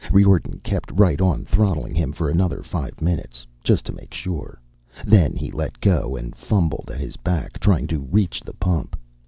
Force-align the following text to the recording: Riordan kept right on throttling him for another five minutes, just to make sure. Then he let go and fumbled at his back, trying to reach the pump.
Riordan 0.11 0.61
kept 0.63 0.91
right 0.93 1.21
on 1.21 1.45
throttling 1.45 1.93
him 1.93 2.11
for 2.11 2.27
another 2.27 2.63
five 2.63 2.99
minutes, 3.03 3.45
just 3.63 3.85
to 3.85 3.93
make 3.93 4.15
sure. 4.15 4.59
Then 5.05 5.35
he 5.35 5.51
let 5.51 5.79
go 5.79 6.15
and 6.17 6.35
fumbled 6.35 6.89
at 6.91 6.99
his 6.99 7.17
back, 7.17 7.59
trying 7.59 7.85
to 7.85 7.99
reach 8.09 8.41
the 8.41 8.53
pump. 8.53 8.97